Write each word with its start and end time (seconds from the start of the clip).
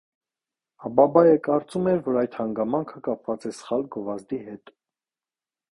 Աբաբայը 0.87 1.35
կարծում 1.47 1.89
էր, 1.93 2.01
որ 2.07 2.17
այդ 2.23 2.39
հանգամանքը 2.41 3.03
կապված 3.09 3.47
է 3.53 3.53
սխալ 3.61 3.87
գովազդի 3.97 4.43
հետ։ 4.49 4.75